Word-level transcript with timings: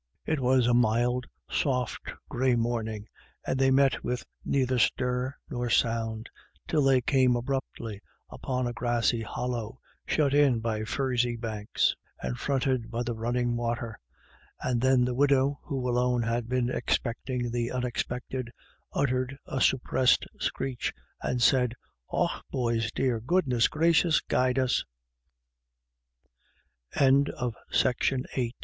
It 0.25 0.39
was 0.39 0.65
a 0.65 0.73
mild, 0.73 1.27
soft, 1.47 2.09
grey 2.27 2.55
morn 2.55 2.87
ing, 2.87 3.05
and 3.45 3.59
they 3.59 3.69
met 3.69 4.03
with 4.03 4.25
neither 4.43 4.79
stir 4.79 5.35
nor 5.47 5.69
sound, 5.69 6.27
till 6.67 6.81
they 6.81 7.01
came 7.01 7.35
abruptly 7.35 8.01
upon 8.31 8.65
a 8.65 8.73
grassy 8.73 9.21
hollow, 9.21 9.77
shut 10.07 10.33
in 10.33 10.59
by 10.59 10.79
f 10.81 10.97
urzy 10.97 11.39
banks, 11.39 11.95
and 12.19 12.39
fronted 12.39 12.89
by 12.89 13.03
the 13.03 13.13
running 13.13 13.55
water; 13.55 13.99
and 14.59 14.81
then 14.81 15.05
the 15.05 15.13
widow, 15.13 15.59
who 15.65 15.87
alone 15.87 16.23
had 16.23 16.49
been 16.49 16.71
expect 16.71 17.29
ing 17.29 17.51
the 17.51 17.71
unexpected, 17.71 18.49
uttered 18.93 19.37
a 19.45 19.61
suppressed 19.61 20.25
screech, 20.39 20.91
and 21.21 21.43
said: 21.43 21.75
"Och 22.11 22.41
boys 22.55 22.91
dear, 22.91 23.19
goodness 23.19 23.67
graciou 23.67 24.81